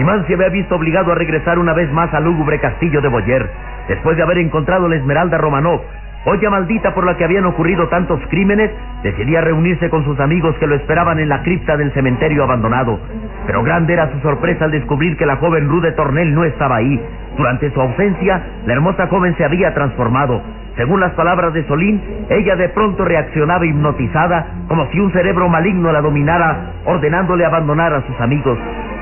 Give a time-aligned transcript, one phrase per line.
[0.00, 3.50] Calimán se había visto obligado a regresar una vez más al lúgubre castillo de Boyer,
[3.86, 5.82] después de haber encontrado la Esmeralda Romanov.
[6.24, 8.70] Olla maldita por la que habían ocurrido tantos crímenes,
[9.02, 12.98] decidía reunirse con sus amigos que lo esperaban en la cripta del cementerio abandonado.
[13.46, 16.98] Pero grande era su sorpresa al descubrir que la joven Rude Tornel no estaba ahí.
[17.36, 20.40] Durante su ausencia, la hermosa joven se había transformado.
[20.76, 25.92] Según las palabras de Solín, ella de pronto reaccionaba hipnotizada, como si un cerebro maligno
[25.92, 28.58] la dominara, ordenándole abandonar a sus amigos.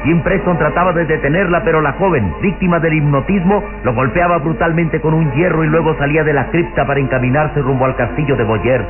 [0.09, 5.13] Jim Preston trataba de detenerla, pero la joven, víctima del hipnotismo, lo golpeaba brutalmente con
[5.13, 8.83] un hierro y luego salía de la cripta para encaminarse rumbo al castillo de Boyer.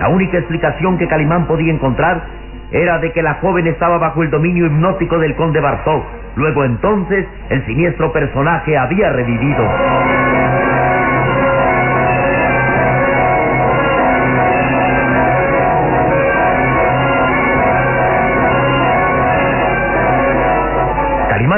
[0.00, 2.24] La única explicación que Calimán podía encontrar
[2.72, 6.02] era de que la joven estaba bajo el dominio hipnótico del conde Bartok.
[6.34, 10.23] Luego entonces, el siniestro personaje había revivido.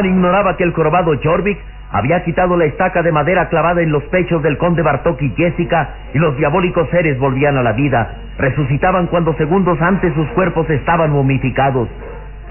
[0.04, 1.58] Ignoraba que el corobado Jorvik
[1.90, 5.90] había quitado la estaca de madera clavada en los pechos del conde Bartok y Jessica
[6.12, 8.16] y los diabólicos seres volvían a la vida.
[8.38, 11.88] Resucitaban cuando segundos antes sus cuerpos estaban momificados.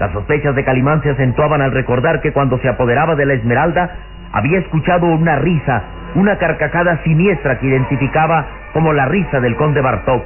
[0.00, 3.90] Las sospechas de Calimán se acentuaban al recordar que cuando se apoderaba de la Esmeralda
[4.32, 5.82] había escuchado una risa,
[6.14, 10.22] una carcajada siniestra que identificaba como la risa del conde Bartok.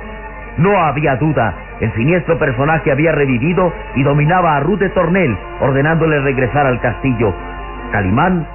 [0.60, 6.20] No había duda, el siniestro personaje había revivido y dominaba a Ruth de Tornel, ordenándole
[6.20, 7.32] regresar al castillo.
[7.92, 8.46] Calimán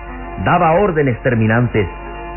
[0.43, 1.87] daba órdenes terminantes.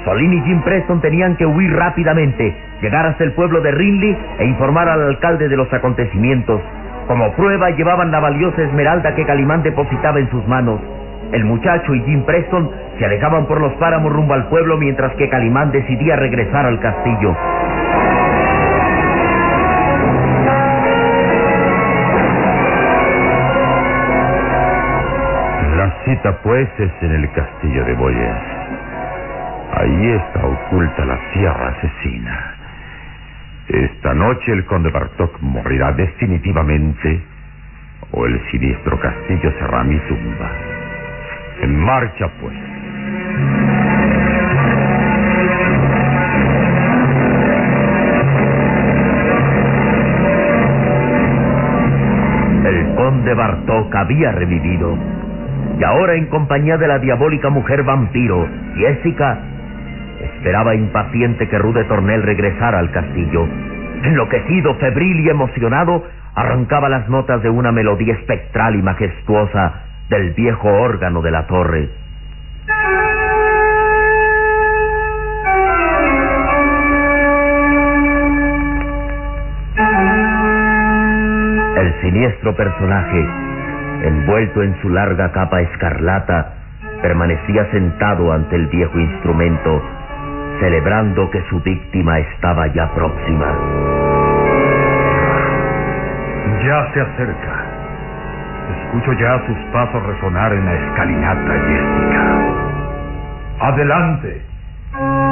[0.06, 4.46] Solín y Jim Preston tenían que huir rápidamente, llegar hasta el pueblo de Rinley e
[4.46, 6.62] informar al alcalde de los acontecimientos.
[7.06, 10.80] Como prueba llevaban la valiosa esmeralda que Calimán depositaba en sus manos.
[11.30, 15.28] El muchacho y Jim Preston se alejaban por los páramos rumbo al pueblo mientras que
[15.28, 17.36] Calimán decidía regresar al castillo.
[26.22, 28.36] Pues es en el castillo de Boyer.
[29.72, 32.54] Ahí está oculta la tierra asesina.
[33.68, 37.22] Esta noche el conde Bartok morirá definitivamente
[38.10, 40.50] o el siniestro castillo será mi tumba.
[41.62, 42.56] En marcha pues.
[52.64, 54.98] El conde Bartok había revivido.
[55.78, 59.38] Y ahora en compañía de la diabólica mujer vampiro, Jessica,
[60.20, 63.46] esperaba impaciente que Rude Tornel regresara al castillo.
[64.02, 66.04] Enloquecido, febril y emocionado,
[66.34, 71.88] arrancaba las notas de una melodía espectral y majestuosa del viejo órgano de la torre.
[81.76, 83.47] El siniestro personaje,
[84.02, 86.54] envuelto en su larga capa escarlata,
[87.02, 89.82] permanecía sentado ante el viejo instrumento,
[90.60, 93.46] celebrando que su víctima estaba ya próxima.
[96.64, 97.64] Ya se acerca.
[98.82, 102.38] Escucho ya sus pasos resonar en la escalinata, Jessica.
[103.60, 104.42] Adelante.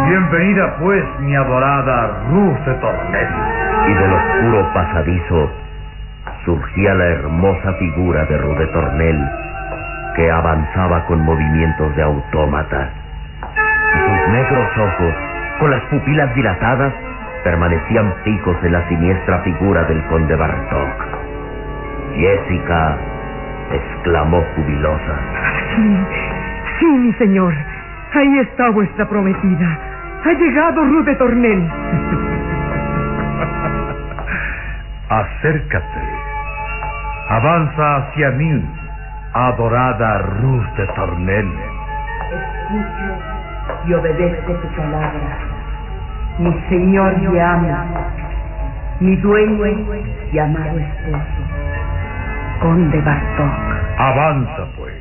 [0.09, 3.29] Bienvenida pues, mi adorada Ruth Tornel.
[3.89, 5.66] Y del oscuro pasadizo
[6.47, 9.21] surgía la hermosa figura de Ruth de Tornel,
[10.15, 12.89] que avanzaba con movimientos de autómata.
[13.43, 15.15] Y sus negros ojos,
[15.59, 16.95] con las pupilas dilatadas,
[17.43, 21.05] permanecían fijos en la siniestra figura del conde Bartok.
[22.15, 22.97] Jessica
[23.73, 25.19] exclamó jubilosa.
[25.75, 25.99] Sí,
[26.79, 27.53] sí, mi señor.
[28.15, 29.79] Ahí está vuestra prometida.
[30.25, 31.71] Ha llegado Ruth de Tornel.
[35.09, 36.06] Acércate.
[37.29, 38.65] Avanza hacia mí,
[39.33, 41.51] adorada Ruth de Tornel.
[42.31, 43.19] Escucho
[43.85, 45.39] y obedezco tu palabra.
[46.39, 47.77] Mi señor y amo,
[49.01, 49.67] mi dueño
[50.33, 51.43] y amado esposo,
[52.61, 53.53] Conde Bartok.
[53.99, 54.95] Avanza, pues.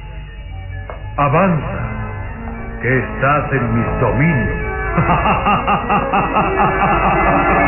[1.18, 1.80] Avanza,
[2.82, 4.66] que estás en mis dominios.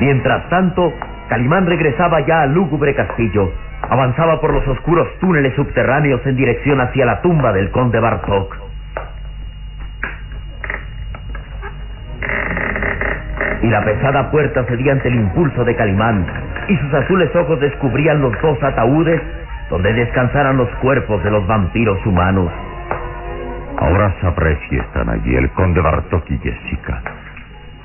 [0.00, 0.94] Mientras tanto,
[1.28, 3.52] Calimán regresaba ya al lúgubre castillo.
[3.88, 8.56] Avanzaba por los oscuros túneles subterráneos en dirección hacia la tumba del conde Bartok.
[13.62, 16.26] Y la pesada puerta cedía ante el impulso de Calimán,
[16.68, 19.20] y sus azules ojos descubrían los dos ataúdes
[19.68, 22.50] donde descansaran los cuerpos de los vampiros humanos.
[23.76, 27.02] Ahora sabré si están allí el conde Bartok y Jessica.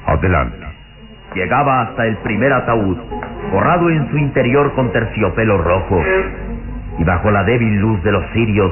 [0.06, 0.75] Adelante.
[1.36, 2.98] Llegaba hasta el primer ataúd,
[3.52, 6.02] forrado en su interior con terciopelo rojo,
[6.98, 8.72] y bajo la débil luz de los cirios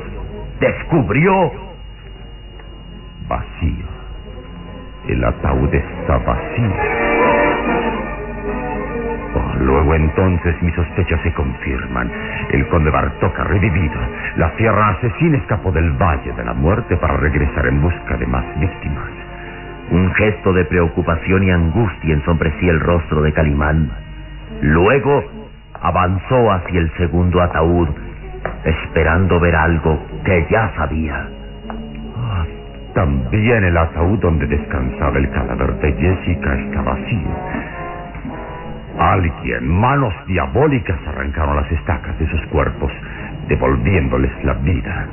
[0.62, 1.51] descubrió
[3.27, 3.86] Vacío.
[5.07, 6.71] El ataúd está vacío.
[9.36, 12.10] Oh, luego entonces mis sospechas se confirman.
[12.51, 14.00] El conde Bartok ha revivido.
[14.38, 18.45] La sierra asesina escapó del Valle de la Muerte para regresar en busca de más
[18.60, 19.23] víctimas.
[19.94, 23.92] Un gesto de preocupación y angustia ensombrecía el rostro de Calimán.
[24.62, 25.24] Luego
[25.80, 27.90] avanzó hacia el segundo ataúd,
[28.66, 31.28] esperando ver algo que ya sabía.
[32.18, 32.44] Ah,
[32.95, 37.30] También el ataúd donde descansaba el cadáver de Jessica está vacío.
[38.98, 42.92] Alguien, manos diabólicas, arrancaron las estacas de sus cuerpos,
[43.48, 45.06] devolviéndoles la vida.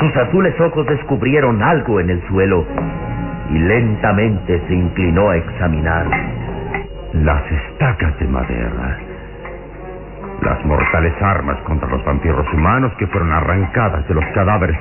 [0.00, 2.66] Sus azules ojos descubrieron algo en el suelo
[3.50, 6.06] y lentamente se inclinó a examinar.
[7.12, 8.98] Las estacas de madera.
[10.42, 14.78] Las mortales armas contra los vampiros humanos que fueron arrancadas de los cadáveres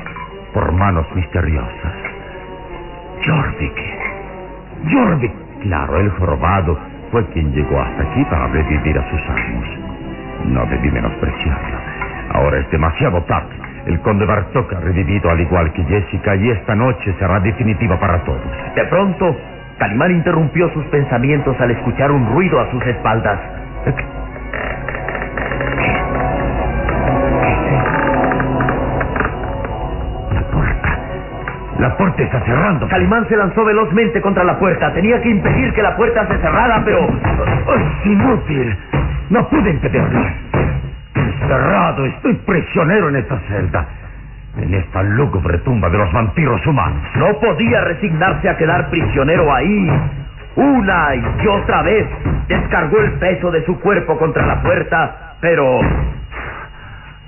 [0.54, 1.94] por manos misteriosas.
[3.26, 3.78] Jorvik.
[4.92, 5.34] Jorvik.
[5.62, 6.78] Claro, el jorobado
[7.12, 9.68] fue quien llegó hasta aquí para revivir a sus amos.
[10.46, 11.78] No debí menospreciarlo.
[12.34, 13.56] Ahora es demasiado tarde.
[13.86, 18.24] El conde Bartok ha revivido al igual que Jessica y esta noche será definitiva para
[18.24, 18.42] todos.
[18.76, 19.36] De pronto,
[19.78, 23.40] Calimán interrumpió sus pensamientos al escuchar un ruido a sus espaldas.
[30.32, 31.00] La puerta.
[31.80, 32.88] La puerta está cerrando.
[32.88, 34.94] Calimán se lanzó velozmente contra la puerta.
[34.94, 37.00] Tenía que impedir que la puerta se cerrara, pero...
[37.00, 38.78] ¡Es inútil!
[39.30, 40.53] No pude impedirlo.
[41.44, 43.86] Encerrado, estoy prisionero en esta celda.
[44.58, 47.04] En esta lúgubre tumba de los vampiros humanos.
[47.16, 49.92] No podía resignarse a quedar prisionero ahí.
[50.56, 52.08] Una y otra vez
[52.48, 55.82] descargó el peso de su cuerpo contra la puerta, pero...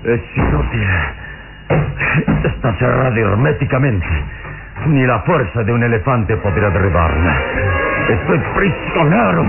[0.04, 0.88] Es inútil.
[2.44, 4.06] Está cerrada herméticamente.
[4.86, 7.36] Ni la fuerza de un elefante podrá derribarla.
[8.08, 9.44] Estoy prisionero.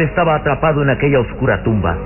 [0.00, 1.96] Estaba atrapado en aquella oscura tumba.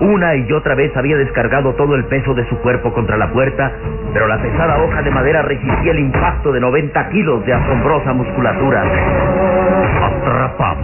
[0.00, 3.72] Una y otra vez había descargado todo el peso de su cuerpo contra la puerta,
[4.12, 8.84] pero la pesada hoja de madera resistía el impacto de 90 kilos de asombrosa musculatura.
[10.02, 10.80] Atrapado.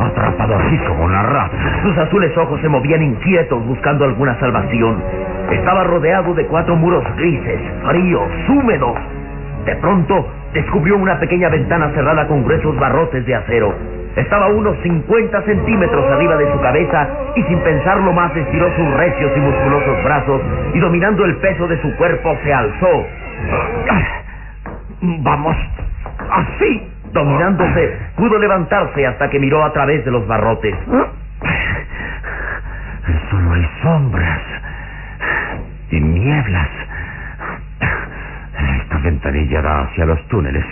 [0.00, 1.56] Atrapado así como una rata.
[1.82, 5.02] Sus azules ojos se movían inquietos buscando alguna salvación.
[5.50, 8.96] Estaba rodeado de cuatro muros grises, fríos, húmedos.
[9.66, 14.01] De pronto descubrió una pequeña ventana cerrada con gruesos barrotes de acero.
[14.16, 19.32] Estaba unos 50 centímetros arriba de su cabeza y sin pensarlo más estiró sus recios
[19.36, 20.42] y musculosos brazos
[20.74, 23.06] y dominando el peso de su cuerpo se alzó.
[25.00, 25.56] Vamos.
[26.30, 26.88] Así.
[27.12, 30.74] Dominándose, pudo levantarse hasta que miró a través de los barrotes.
[33.30, 34.40] Solo hay sombras
[35.90, 36.68] y nieblas.
[38.80, 40.64] Esta ventanilla da hacia los túneles.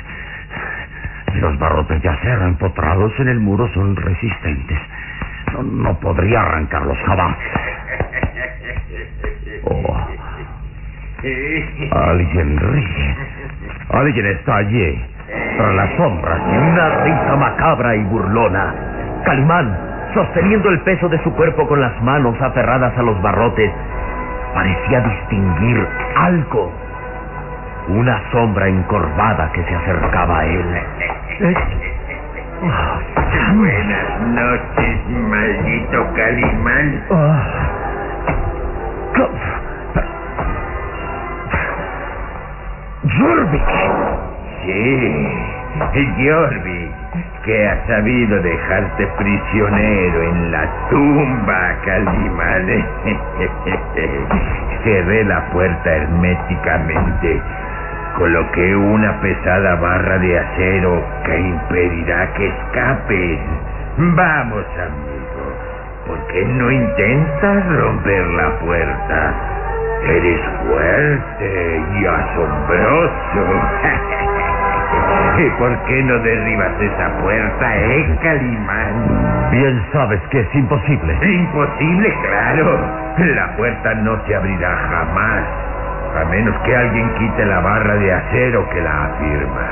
[1.34, 4.78] Los barrotes de acero empotrados en el muro son resistentes.
[5.52, 7.37] No, no podría arrancarlos jamás.
[9.64, 10.08] Oh.
[11.92, 13.16] Alguien ríe.
[13.90, 15.04] Alguien está allí,
[15.56, 16.40] tras las sombras.
[16.40, 18.75] Y una risa macabra y burlona.
[19.25, 19.76] Calimán,
[20.14, 23.70] sosteniendo el peso de su cuerpo con las manos aferradas a los barrotes,
[24.54, 26.72] parecía distinguir algo.
[27.88, 30.80] Una sombra encorvada que se acercaba a él.
[31.40, 31.56] Buenas
[34.28, 37.00] noches, maldito Calimán.
[43.18, 43.62] ¡Jorvik!
[44.66, 45.25] Sí,
[46.18, 46.92] Jorvik,
[47.47, 52.66] que ha sabido dejarte prisionero en la tumba, Calimán.
[54.85, 57.40] Cerré la puerta herméticamente.
[58.17, 63.38] Coloqué una pesada barra de acero que impedirá que escapes.
[63.97, 65.71] Vamos, amigo.
[66.07, 69.35] ¿Por qué no intentas romper la puerta?
[70.07, 73.45] Eres fuerte y asombroso.
[75.38, 79.50] ¿Y por qué no derribas esa puerta, eh, Calimán?
[79.52, 81.19] Bien sabes que es imposible.
[81.23, 82.79] Imposible, claro.
[83.19, 85.45] La puerta no se abrirá jamás,
[86.17, 89.69] a menos que alguien quite la barra de acero que la afirma.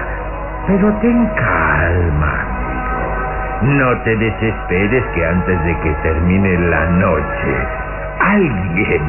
[0.66, 3.75] Pero ten calma, amigo.
[3.75, 7.66] No te desesperes que antes de que termine la noche,
[8.21, 9.02] alguien,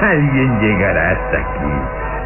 [0.02, 1.72] alguien llegará hasta aquí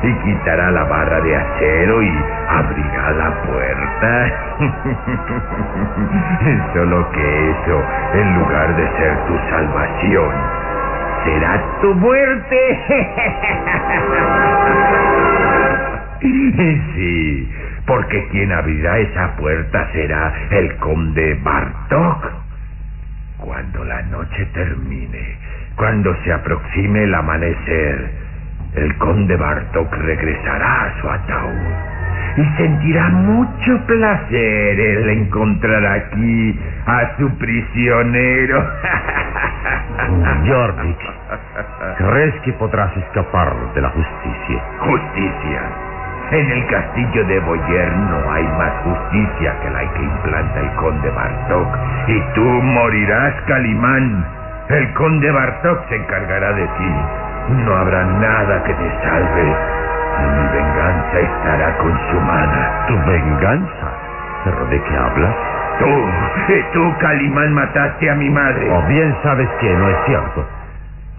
[0.02, 4.32] y quitará la barra de acero y abrirá la puerta.
[6.74, 10.32] Solo que eso, en lugar de ser tu salvación,
[11.24, 12.78] será tu muerte.
[16.22, 17.50] Sí,
[17.86, 22.30] porque quien abrirá esa puerta será el conde Bartok.
[23.38, 25.38] Cuando la noche termine,
[25.76, 28.10] cuando se aproxime el amanecer,
[28.74, 31.90] el conde Bartok regresará a su ataúd
[32.36, 38.68] y sentirá mucho placer el encontrar aquí a su prisionero.
[40.46, 40.98] Jorvik,
[41.98, 44.62] ¿crees que podrás escapar de la justicia?
[44.80, 45.62] Justicia.
[46.30, 51.10] En el castillo de Boyer no hay más justicia que la que implanta el conde
[51.10, 51.68] Bartok.
[52.06, 54.24] Y tú morirás, Calimán.
[54.68, 56.94] El conde Bartok se encargará de ti.
[57.64, 59.56] No habrá nada que te salve.
[60.20, 62.86] Y mi venganza estará consumada.
[62.86, 63.88] ¿Tu venganza?
[64.44, 65.36] ¿Pero de qué hablas?
[65.80, 66.04] Tú,
[66.72, 68.70] tú, Calimán, mataste a mi madre.
[68.70, 70.48] O bien sabes que no es cierto.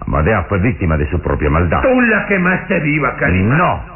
[0.06, 1.82] Amadea fue víctima de su propia maldad.
[1.82, 3.58] Tú la quemaste viva, Calimán.
[3.58, 3.92] No.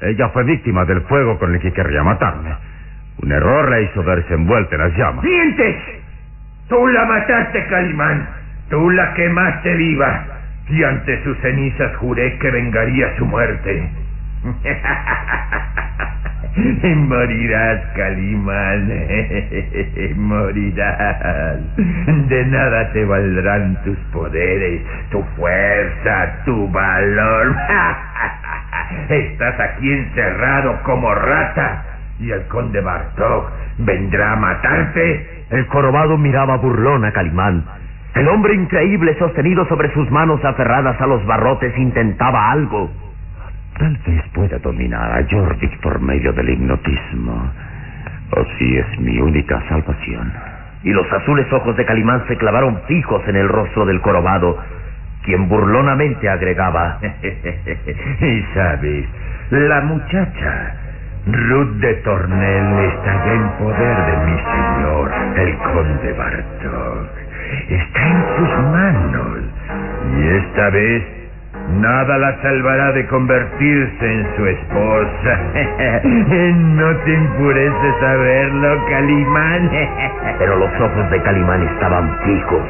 [0.00, 2.54] Ella fue víctima del fuego con el que querría matarme.
[3.22, 5.24] Un error la hizo verse envuelta en las llamas.
[5.24, 5.76] ¡Mientes!
[6.68, 8.28] Tú la mataste, Calimán.
[8.70, 10.26] Tú la quemaste viva.
[10.68, 13.90] Y ante sus cenizas juré que vengaría su muerte.
[16.84, 18.86] Morirás, Calimán.
[20.16, 21.58] Morirás.
[22.28, 27.56] De nada te valdrán tus poderes, tu fuerza, tu valor.
[29.08, 31.84] Estás aquí encerrado como rata.
[32.20, 35.46] Y el conde Bartok vendrá a matarte.
[35.50, 37.64] El jorobado miraba burlón a Calimán.
[38.14, 42.88] El hombre increíble sostenido sobre sus manos aferradas a los barrotes intentaba algo.
[43.78, 47.52] Tal vez pueda dominar a Jorvik por medio del hipnotismo.
[48.30, 50.32] O si es mi única salvación.
[50.84, 54.58] Y los azules ojos de Calimán se clavaron fijos en el rostro del jorobado,
[55.24, 56.98] quien burlonamente agregaba.
[58.20, 59.06] y sabes,
[59.50, 60.76] la muchacha,
[61.26, 67.08] Ruth de Tornel, está ya en poder de mi señor, el conde Bartok.
[67.70, 69.38] Está en sus manos.
[70.16, 71.23] Y esta vez
[71.70, 75.38] nada la salvará de convertirse en su esposa.
[76.04, 79.70] no te impureces a verlo, Calimán.
[80.38, 82.62] Pero los ojos de Calimán estaban fijos,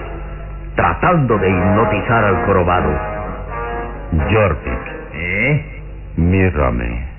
[0.76, 2.90] tratando de hipnotizar al jorobado.
[4.30, 4.80] Jorvik,
[5.14, 5.82] ¿Eh?
[6.16, 7.13] mírame.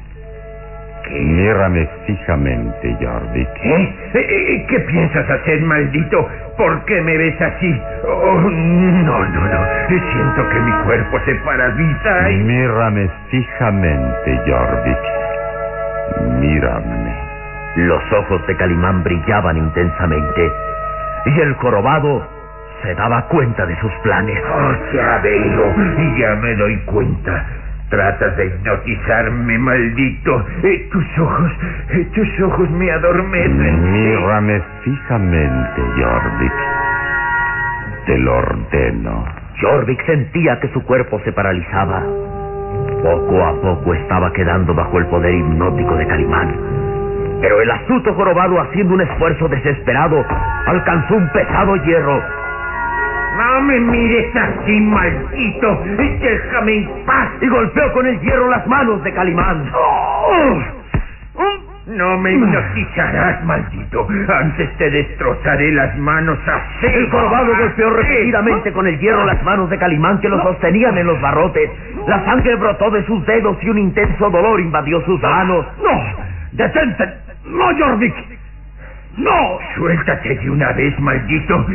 [1.12, 3.50] Mírame fijamente, Jorvik.
[3.64, 3.96] ¿Eh?
[4.14, 4.66] ¿Eh?
[4.70, 6.28] ¿Qué piensas hacer, maldito?
[6.58, 7.82] ¿Por qué me ves así?
[8.08, 9.66] Oh, no, no, no.
[9.88, 12.36] Siento que mi cuerpo se paraliza y...
[12.44, 14.98] Mírame fijamente, Jorvik.
[16.40, 17.16] mírame.
[17.78, 20.52] Los ojos de Calimán brillaban intensamente
[21.26, 22.26] y el jorobado
[22.84, 24.40] se daba cuenta de sus planes.
[24.48, 25.76] Oh, ya veo,
[26.18, 27.46] ya me doy cuenta.
[27.90, 30.46] Tratas de hipnotizarme, maldito.
[30.64, 31.52] Eh, tus ojos,
[31.92, 33.92] eh, tus ojos me adormecen.
[33.92, 36.54] Mírame fijamente, Jorvik.
[38.08, 39.26] Te lo ordeno.
[39.62, 42.04] Jorvik sentía que su cuerpo se paralizaba.
[43.04, 46.56] Poco a poco estaba quedando bajo el poder hipnótico de Calimán.
[47.42, 50.26] Pero el astuto jorobado, haciendo un esfuerzo desesperado,
[50.66, 52.45] alcanzó un pesado hierro.
[53.36, 55.84] No me mires así, maldito.
[55.98, 57.30] Déjame en paz.
[57.42, 59.72] Y golpeó con el hierro las manos de Calimán.
[59.74, 60.64] Oh.
[61.88, 64.08] No me hipnotizarás, maldito.
[64.28, 66.88] Antes te destrozaré las manos así.
[66.88, 71.06] El jorobado golpeó repetidamente con el hierro las manos de Calimán que lo sostenían en
[71.06, 71.70] los barrotes.
[72.08, 75.66] La sangre brotó de sus dedos y un intenso dolor invadió sus manos.
[75.84, 76.04] ¡No!
[76.54, 77.06] ¡Detente!
[77.46, 78.35] ¡No, Jorvik!
[79.18, 79.60] ¡No!
[79.76, 81.66] Suéltate de una vez, maldito.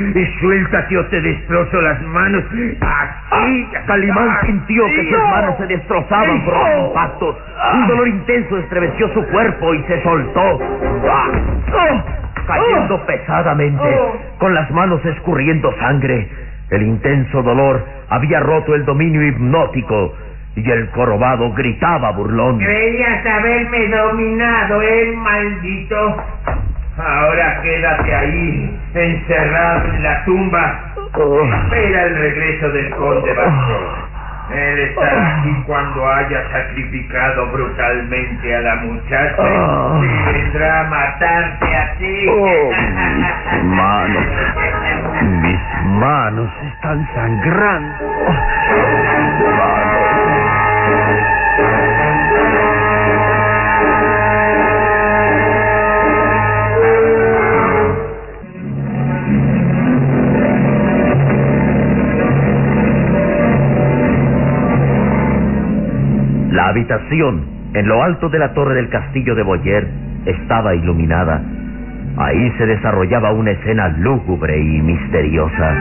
[0.41, 2.45] Suéltate o te destrozo las manos.
[2.81, 3.69] Así.
[3.87, 7.37] Calimán sintió que sus manos se destrozaban por los impactos.
[7.75, 10.61] Un dolor intenso estremeció su cuerpo y se soltó.
[12.47, 13.99] Cayendo pesadamente,
[14.39, 16.29] con las manos escurriendo sangre.
[16.71, 20.15] El intenso dolor había roto el dominio hipnótico
[20.57, 22.59] y el jorobado gritaba burlón.
[22.59, 26.17] Creías haberme dominado, ¿eh, maldito?
[27.07, 30.81] Ahora quédate ahí, encerrado en la tumba.
[31.65, 34.11] Espera el regreso del conde Bartol.
[34.53, 39.43] Él estará aquí cuando haya sacrificado brutalmente a la muchacha
[40.03, 42.27] y vendrá a matarte a ti.
[42.29, 42.71] Oh,
[43.17, 44.25] mis manos.
[45.41, 45.61] Mis
[46.01, 48.05] manos están sangrando.
[66.51, 69.87] La habitación, en lo alto de la torre del castillo de Boyer,
[70.27, 71.41] estaba iluminada.
[72.17, 75.75] Ahí se desarrollaba una escena lúgubre y misteriosa.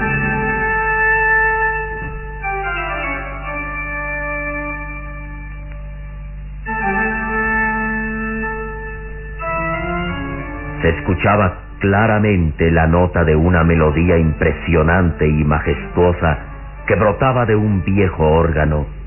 [10.84, 16.38] Se escuchaba claramente la nota de una melodía impresionante y majestuosa
[16.86, 18.99] que brotaba de un viejo órgano.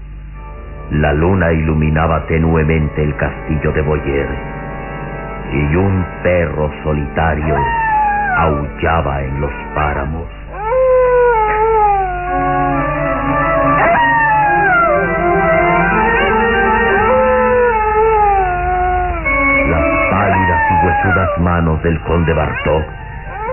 [0.92, 4.28] La luna iluminaba tenuemente el castillo de Boyer
[5.50, 7.56] y un perro solitario
[8.36, 10.28] aullaba en los páramos.
[19.70, 22.84] Las pálidas y huesudas manos del conde Bartok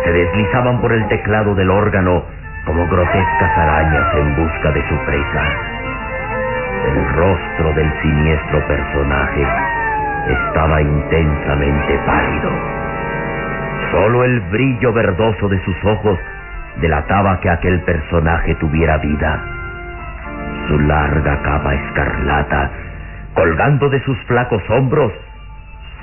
[0.04, 2.22] se deslizaban por el teclado del órgano
[2.66, 5.79] como grotescas arañas en busca de su presa.
[6.88, 9.48] El rostro del siniestro personaje
[10.28, 12.52] estaba intensamente pálido.
[13.92, 16.20] Solo el brillo verdoso de sus ojos
[16.82, 19.44] delataba que aquel personaje tuviera vida.
[20.68, 22.70] Su larga capa escarlata,
[23.34, 25.12] colgando de sus flacos hombros,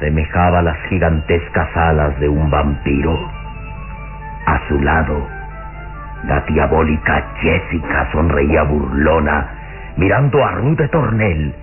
[0.01, 3.19] semejaba las gigantescas alas de un vampiro.
[4.47, 5.27] A su lado,
[6.25, 9.56] la diabólica Jessica sonreía burlona,
[9.97, 11.55] mirando a Ruth de Tornel,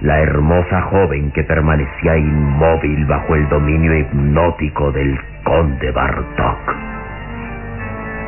[0.00, 6.74] la hermosa joven que permanecía inmóvil bajo el dominio hipnótico del conde Bartok.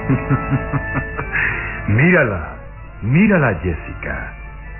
[1.89, 2.57] mírala,
[3.03, 4.33] mírala, Jessica.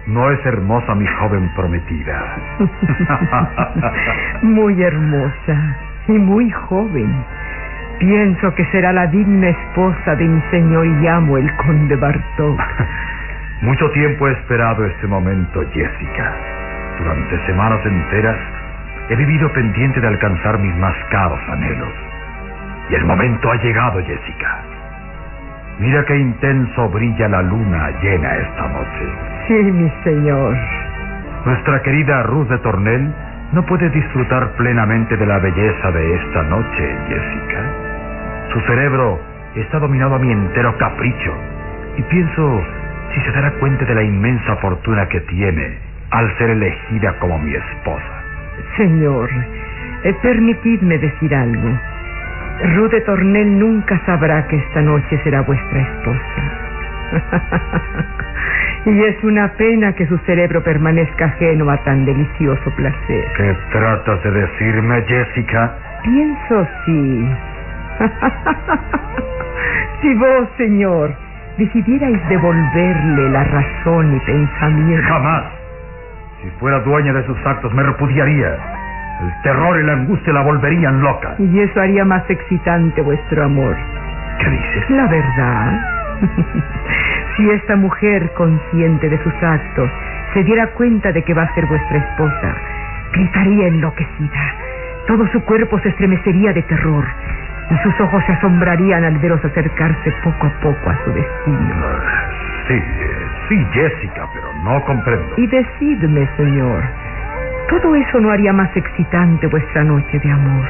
[0.07, 2.37] ¿No es hermosa mi joven prometida?
[4.43, 5.77] muy hermosa
[6.09, 7.25] y muy joven.
[8.01, 12.61] Pienso que será la digna esposa de mi señor y amo, el conde Bartok.
[13.63, 16.35] Mucho tiempo he esperado este momento, Jessica.
[16.99, 18.37] Durante semanas enteras
[19.09, 21.93] he vivido pendiente de alcanzar mis más caros anhelos.
[22.91, 24.59] Y el momento ha llegado, Jessica.
[25.79, 29.09] Mira qué intenso brilla la luna llena esta noche.
[29.47, 30.57] Sí, mi señor.
[31.45, 33.15] Nuestra querida Ruth de Tornel
[33.53, 37.63] no puede disfrutar plenamente de la belleza de esta noche, Jessica.
[38.53, 39.21] Su cerebro
[39.55, 41.33] está dominado a mi entero capricho
[41.97, 42.65] y pienso
[43.15, 45.79] si se dará cuenta de la inmensa fortuna que tiene
[46.11, 48.23] al ser elegida como mi esposa.
[48.77, 49.31] Señor,
[50.05, 51.79] eh, permitidme decir algo.
[52.77, 56.43] Ruth de Tornel nunca sabrá que esta noche será vuestra esposa.
[58.85, 63.25] Y es una pena que su cerebro permanezca ajeno a tan delicioso placer.
[63.37, 65.73] ¿Qué tratas de decirme, Jessica?
[66.03, 67.29] Pienso sí.
[70.03, 71.15] si vos, señor,
[71.59, 75.09] decidierais devolverle la razón y pensamiento.
[75.09, 75.45] Jamás.
[76.43, 78.57] Si fuera dueña de sus actos, me repudiaría.
[79.23, 81.37] El terror y la angustia la volverían loca.
[81.39, 83.77] Y eso haría más excitante vuestro amor.
[84.39, 84.91] ¿Qué dices?
[84.91, 85.81] La verdad.
[87.37, 89.91] si esta mujer, consciente de sus actos,
[90.35, 92.55] se diera cuenta de que va a ser vuestra esposa,
[93.13, 94.55] gritaría enloquecida.
[95.07, 97.05] Todo su cuerpo se estremecería de terror
[97.71, 101.75] y sus ojos se asombrarían al veros acercarse poco a poco a su destino.
[102.69, 102.83] Sí,
[103.49, 105.35] sí, Jessica, pero no comprendo.
[105.37, 106.83] Y decidme, señor,
[107.69, 110.65] ¿todo eso no haría más excitante vuestra noche de amor?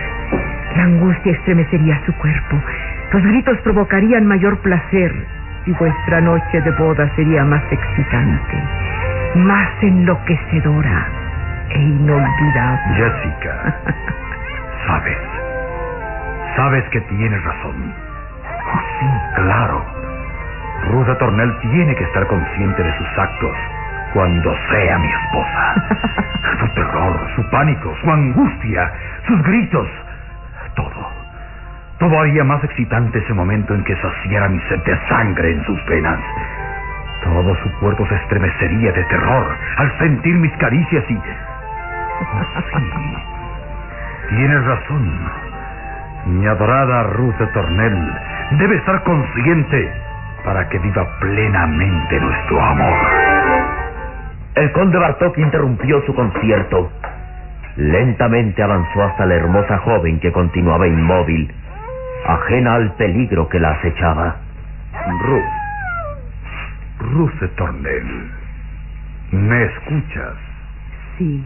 [0.76, 2.56] La angustia estremecería su cuerpo,
[3.12, 5.12] los gritos provocarían mayor placer
[5.66, 8.62] y vuestra noche de boda sería más excitante,
[9.36, 11.08] más enloquecedora
[11.68, 12.94] e inolvidable.
[12.96, 13.74] Jessica,
[14.86, 15.18] sabes,
[16.56, 17.94] sabes que tienes razón.
[18.44, 19.84] Oh, sí, claro.
[20.90, 23.56] Ruth de Tornel tiene que estar consciente de sus actos
[24.12, 25.74] cuando sea mi esposa.
[26.60, 28.92] su terror, su pánico, su angustia,
[29.26, 29.88] sus gritos,
[30.74, 31.10] todo.
[31.98, 35.84] Todo haría más excitante ese momento en que saciara mi sed de sangre en sus
[35.86, 36.20] venas.
[37.22, 41.14] Todo su cuerpo se estremecería de terror al sentir mis caricias y...
[41.14, 43.16] Oh, sí.
[44.28, 45.41] Tienes razón.
[46.26, 48.12] Mi adorada Ruth de Tornel
[48.58, 49.92] debe estar consciente
[50.44, 52.98] para que viva plenamente nuestro amor.
[54.54, 56.90] El conde Bartok interrumpió su concierto.
[57.76, 61.52] Lentamente avanzó hasta la hermosa joven que continuaba inmóvil
[62.26, 64.36] ajena al peligro que la acechaba.
[65.22, 68.30] Ruth, Ruth de Tornel,
[69.32, 70.34] ¿me escuchas?
[71.18, 71.44] Sí,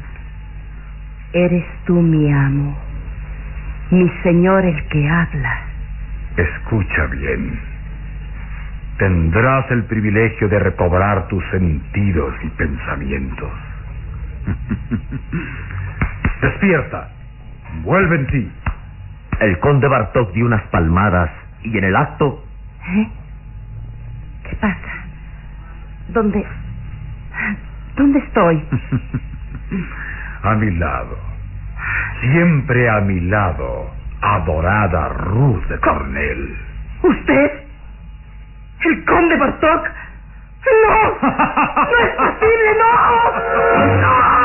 [1.33, 2.77] eres tú mi amo,
[3.91, 5.61] mi señor el que habla.
[6.37, 7.61] Escucha bien.
[8.99, 13.51] Tendrás el privilegio de recobrar tus sentidos y pensamientos.
[16.43, 17.11] Despierta.
[17.83, 18.53] Vuelve en ti.
[19.41, 21.31] El conde Bartok dio unas palmadas
[21.63, 22.43] y en el acto...
[22.89, 23.09] ¿Eh?
[24.49, 25.05] ¿Qué pasa?
[26.09, 26.45] ¿Dónde...
[27.97, 28.63] ¿Dónde estoy?
[30.43, 31.36] a mi lado.
[32.21, 36.57] Siempre a mi lado, adorada Ruth de Cornell.
[37.03, 37.51] ¿Usted?
[38.81, 39.89] ¿El conde Bartok?
[40.83, 41.29] ¡No!
[41.29, 42.71] ¡No es posible!
[42.79, 44.01] ¡No!
[44.01, 44.36] ¡No!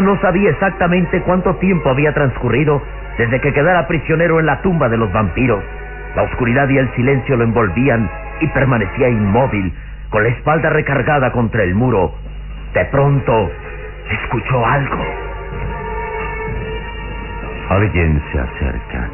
[0.00, 2.82] No sabía exactamente cuánto tiempo había transcurrido
[3.18, 5.62] desde que quedara prisionero en la tumba de los vampiros.
[6.16, 9.72] La oscuridad y el silencio lo envolvían y permanecía inmóvil,
[10.08, 12.14] con la espalda recargada contra el muro.
[12.72, 13.50] De pronto,
[14.10, 15.04] escuchó algo.
[17.68, 19.08] Alguien se acerca.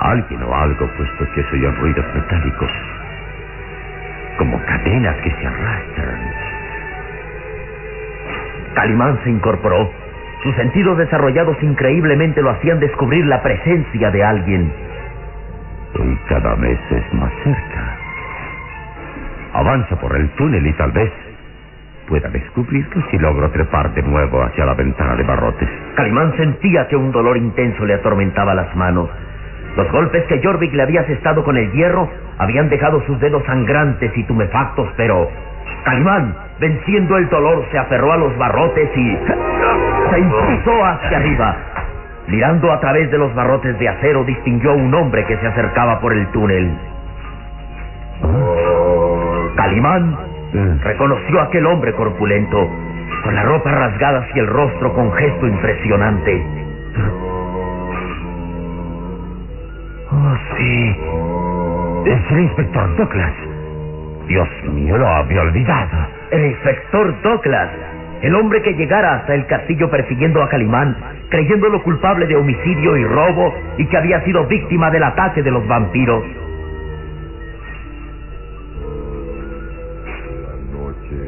[0.00, 2.70] Alguien o algo, puesto que se oyen ruidos metálicos,
[4.38, 6.43] como cadenas que se arrastran.
[8.74, 9.90] Calimán se incorporó.
[10.42, 14.72] Sus sentidos desarrollados increíblemente lo hacían descubrir la presencia de alguien.
[15.94, 17.96] Y cada vez es más cerca.
[19.54, 21.10] Avanza por el túnel y tal vez
[22.08, 25.68] pueda descubrirlo si logro trepar de nuevo hacia la ventana de barrotes.
[25.94, 29.08] Calimán sentía que un dolor intenso le atormentaba las manos.
[29.76, 34.12] Los golpes que Jorvik le había asestado con el hierro habían dejado sus dedos sangrantes
[34.16, 35.30] y tumefactos, pero
[35.84, 36.34] Calimán,
[36.64, 39.18] venciendo el dolor, se aferró a los barrotes y
[40.10, 41.56] se impulsó hacia arriba.
[42.26, 46.00] Mirando a través de los barrotes de acero, distinguió a un hombre que se acercaba
[46.00, 46.70] por el túnel.
[49.56, 50.16] Calimán
[50.82, 52.66] reconoció a aquel hombre corpulento,
[53.24, 56.46] con la ropa rasgada y el rostro con gesto impresionante.
[60.10, 60.96] Oh, sí.
[62.06, 63.34] Es el inspector Douglas.
[64.28, 66.13] Dios mío, lo había olvidado.
[66.30, 67.70] El inspector Douglas,
[68.22, 70.96] el hombre que llegara hasta el castillo persiguiendo a Calimán,
[71.28, 75.66] creyéndolo culpable de homicidio y robo y que había sido víctima del ataque de los
[75.66, 76.24] vampiros.
[80.42, 81.18] La noche.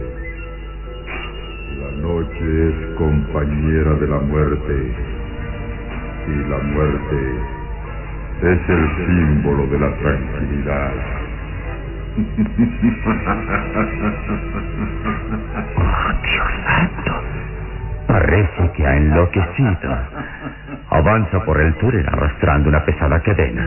[1.80, 5.16] La noche es compañera de la muerte.
[6.26, 7.16] y la muerte
[8.42, 11.25] es el símbolo de la tranquilidad.
[12.16, 12.22] Oh,
[16.22, 17.12] Dios santo.
[18.06, 19.76] Parece que ha enloquecido.
[20.90, 23.66] Avanza por el túnel arrastrando una pesada cadena.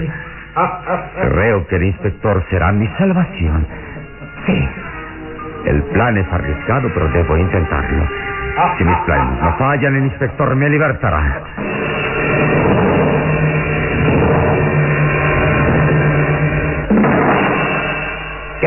[1.21, 3.67] Creo que el inspector será mi salvación.
[4.47, 4.69] Sí.
[5.65, 8.07] El plan es arriesgado, pero debo intentarlo.
[8.77, 11.41] Si mis planes no fallan, el inspector me libertará.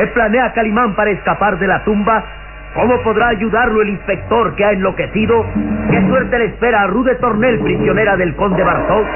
[0.03, 2.25] ¿Qué planea Calimán para escapar de la tumba?
[2.75, 5.47] ¿Cómo podrá ayudarlo el inspector que ha enloquecido?
[5.93, 9.07] ¿Qué suerte le espera a Rude Tornel, prisionera del conde Bartok?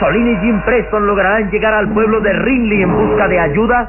[0.00, 3.88] ¿Solín y Jim Preston lograrán llegar al pueblo de Rinley en busca de ayuda?